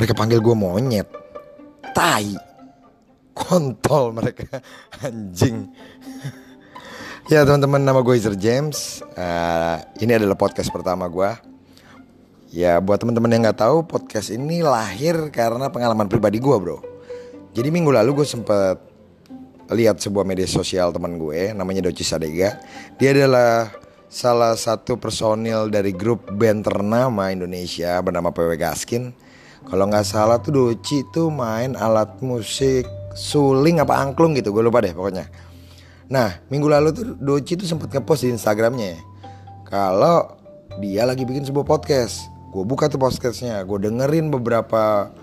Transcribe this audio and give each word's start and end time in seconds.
Mereka 0.00 0.16
panggil 0.16 0.40
gue 0.40 0.56
monyet. 0.56 1.04
Tai. 1.92 2.32
Kontol 3.36 4.16
mereka. 4.16 4.64
Anjing. 5.04 5.68
ya 7.28 7.44
teman-teman 7.44 7.84
nama 7.84 8.00
gue 8.00 8.16
Izer 8.16 8.32
James. 8.32 9.04
Uh, 9.12 9.76
ini 10.00 10.16
adalah 10.16 10.40
podcast 10.40 10.72
pertama 10.72 11.04
gue. 11.04 11.28
Ya 12.48 12.80
buat 12.80 12.96
teman-teman 12.96 13.28
yang 13.28 13.44
nggak 13.44 13.60
tahu 13.60 13.84
podcast 13.84 14.32
ini 14.32 14.64
lahir 14.64 15.28
karena 15.28 15.68
pengalaman 15.68 16.08
pribadi 16.08 16.40
gue 16.40 16.56
bro. 16.56 16.80
Jadi 17.52 17.68
minggu 17.68 17.92
lalu 17.92 18.24
gue 18.24 18.26
sempet 18.26 18.80
lihat 19.68 20.00
sebuah 20.00 20.24
media 20.24 20.48
sosial 20.48 20.96
teman 20.96 21.20
gue 21.20 21.52
namanya 21.52 21.84
Doci 21.84 22.08
Sadega. 22.08 22.56
Dia 22.96 23.12
adalah 23.12 23.68
salah 24.08 24.56
satu 24.56 24.96
personil 24.96 25.68
dari 25.68 25.92
grup 25.92 26.24
band 26.32 26.64
ternama 26.64 27.28
Indonesia 27.28 28.00
bernama 28.00 28.32
PW 28.32 28.56
Gaskin. 28.56 29.28
Kalau 29.68 29.84
nggak 29.86 30.06
salah 30.06 30.38
tuh 30.40 30.52
Doci 30.52 31.04
tuh 31.12 31.28
main 31.28 31.76
alat 31.76 32.20
musik 32.24 32.88
suling 33.12 33.82
apa 33.82 33.98
angklung 33.98 34.32
gitu, 34.38 34.54
gue 34.54 34.62
lupa 34.64 34.80
deh 34.80 34.94
pokoknya. 34.94 35.26
Nah 36.10 36.40
minggu 36.48 36.66
lalu 36.70 36.88
tuh 36.94 37.04
Doci 37.18 37.58
tuh 37.60 37.66
sempat 37.68 37.92
ngepost 37.92 38.26
di 38.26 38.32
Instagramnya 38.34 38.98
kalau 39.68 40.38
dia 40.78 41.04
lagi 41.04 41.26
bikin 41.26 41.44
sebuah 41.44 41.66
podcast. 41.66 42.30
Gue 42.50 42.66
buka 42.66 42.90
tuh 42.90 42.98
podcastnya, 42.98 43.62
gue 43.62 43.78
dengerin 43.78 44.26
beberapa 44.32 45.14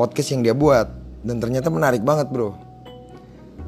podcast 0.00 0.32
yang 0.32 0.40
dia 0.40 0.56
buat 0.56 0.88
dan 1.20 1.36
ternyata 1.36 1.68
menarik 1.68 2.00
banget 2.00 2.32
bro. 2.32 2.56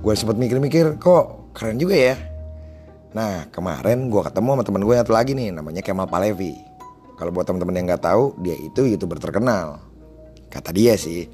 Gue 0.01 0.15
sempat 0.17 0.41
mikir-mikir 0.41 0.97
kok 0.97 1.53
keren 1.53 1.77
juga 1.77 1.93
ya 1.93 2.17
Nah 3.13 3.45
kemarin 3.53 4.09
gue 4.09 4.23
ketemu 4.25 4.49
sama 4.57 4.65
temen 4.65 4.83
gue 4.89 4.95
yang 4.97 5.05
satu 5.05 5.15
lagi 5.15 5.33
nih 5.37 5.53
namanya 5.53 5.85
Kemal 5.85 6.09
Palevi. 6.09 6.57
Kalau 7.21 7.31
buat 7.31 7.45
temen-temen 7.45 7.77
yang 7.77 7.87
nggak 7.93 8.05
tahu 8.09 8.33
dia 8.41 8.57
itu 8.57 8.89
youtuber 8.89 9.21
terkenal. 9.21 9.92
Kata 10.53 10.71
dia 10.77 10.93
sih. 11.01 11.25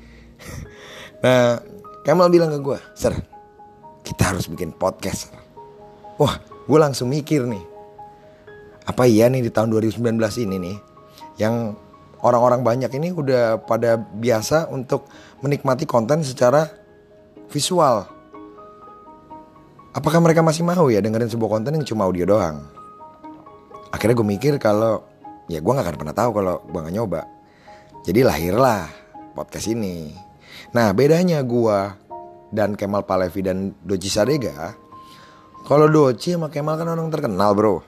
nah 1.24 1.58
Kemal 2.06 2.30
bilang 2.30 2.48
ke 2.54 2.62
gue, 2.62 2.78
Sir 2.94 3.12
kita 4.06 4.32
harus 4.32 4.48
bikin 4.48 4.72
podcast. 4.72 5.28
Wah 6.16 6.40
gue 6.40 6.78
langsung 6.78 7.10
mikir 7.10 7.44
nih. 7.44 7.60
Apa 8.88 9.04
iya 9.04 9.28
nih 9.28 9.44
di 9.44 9.50
tahun 9.52 9.68
2019 9.68 10.16
ini 10.48 10.56
nih 10.56 10.76
yang 11.36 11.76
orang-orang 12.22 12.66
banyak 12.66 12.90
ini 12.98 13.14
udah 13.14 13.62
pada 13.62 14.00
biasa 14.00 14.72
untuk 14.72 15.06
menikmati 15.44 15.86
konten 15.86 16.24
secara 16.26 16.66
visual 17.48 18.10
apakah 19.94 20.20
mereka 20.20 20.42
masih 20.44 20.66
mau 20.66 20.90
ya 20.90 20.98
dengerin 20.98 21.30
sebuah 21.30 21.58
konten 21.58 21.78
yang 21.78 21.86
cuma 21.86 22.06
audio 22.06 22.26
doang 22.26 22.66
akhirnya 23.94 24.14
gue 24.18 24.28
mikir 24.28 24.52
kalau 24.60 25.06
ya 25.48 25.62
gue 25.62 25.72
gak 25.72 25.86
akan 25.86 25.96
pernah 25.96 26.14
tahu 26.14 26.30
kalau 26.34 26.54
gue 26.66 26.80
gak 26.82 26.94
nyoba 26.94 27.20
jadi 28.04 28.26
lahirlah 28.26 28.90
podcast 29.38 29.70
ini 29.70 30.10
nah 30.74 30.90
bedanya 30.90 31.38
gue 31.46 31.78
dan 32.50 32.74
Kemal 32.74 33.06
Palevi 33.06 33.46
dan 33.46 33.70
Doci 33.86 34.10
Sadega 34.10 34.74
kalau 35.62 35.86
Doci 35.86 36.34
sama 36.34 36.50
Kemal 36.50 36.74
kan 36.74 36.90
orang 36.90 37.06
terkenal 37.14 37.54
bro 37.54 37.78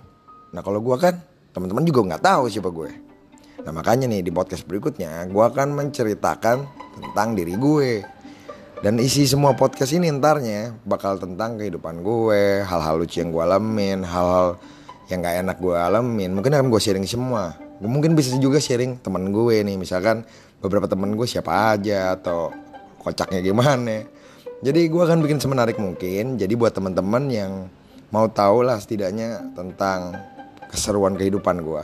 nah 0.54 0.62
kalau 0.62 0.78
gue 0.78 0.94
kan 0.94 1.18
teman-teman 1.50 1.82
juga 1.82 2.14
nggak 2.14 2.22
tahu 2.22 2.46
siapa 2.46 2.70
gue 2.70 2.90
nah 3.66 3.74
makanya 3.74 4.06
nih 4.06 4.22
di 4.22 4.30
podcast 4.30 4.62
berikutnya 4.62 5.26
gue 5.26 5.42
akan 5.42 5.74
menceritakan 5.74 6.56
tentang 6.94 7.34
diri 7.34 7.58
gue 7.58 8.06
dan 8.80 8.96
isi 8.96 9.28
semua 9.28 9.52
podcast 9.52 9.92
ini 9.92 10.08
entarnya 10.08 10.72
bakal 10.88 11.20
tentang 11.20 11.60
kehidupan 11.60 12.00
gue, 12.00 12.64
hal-hal 12.64 12.96
lucu 12.96 13.20
yang 13.20 13.28
gue 13.28 13.44
alamin, 13.44 14.00
hal-hal 14.00 14.56
yang 15.12 15.20
gak 15.20 15.36
enak 15.44 15.56
gue 15.60 15.76
alamin. 15.76 16.32
Mungkin 16.32 16.56
akan 16.56 16.72
gue 16.72 16.80
sharing 16.80 17.04
semua. 17.04 17.60
Mungkin 17.80 18.12
bisa 18.12 18.36
juga 18.36 18.60
sharing 18.60 19.00
temen 19.00 19.32
gue 19.32 19.64
nih, 19.64 19.80
misalkan 19.80 20.24
beberapa 20.60 20.84
temen 20.84 21.16
gue 21.16 21.24
siapa 21.24 21.76
aja 21.76 22.12
atau 22.14 22.52
kocaknya 23.00 23.40
gimana. 23.40 24.04
Jadi 24.60 24.92
gue 24.92 25.02
akan 25.02 25.24
bikin 25.24 25.40
semenarik 25.40 25.80
mungkin. 25.80 26.36
Jadi 26.36 26.52
buat 26.52 26.76
teman-teman 26.76 27.32
yang 27.32 27.72
mau 28.12 28.28
tahu 28.28 28.68
lah 28.68 28.76
setidaknya 28.76 29.56
tentang 29.56 30.12
keseruan 30.68 31.16
kehidupan 31.16 31.64
gue, 31.64 31.82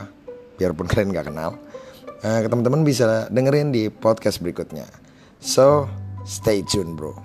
biarpun 0.61 0.85
kalian 0.91 1.09
gak 1.11 1.33
kenal, 1.33 1.57
uh, 2.21 2.39
teman-teman 2.45 2.85
bisa 2.85 3.25
dengerin 3.33 3.73
di 3.73 3.89
podcast 3.89 4.39
berikutnya. 4.39 4.85
So, 5.41 5.89
Stay 6.27 6.59
tune 6.59 6.99
bro 6.99 7.15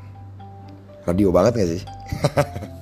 Radio 1.03 1.35
banget 1.35 1.59
gak 1.59 1.71
sih? 1.75 1.83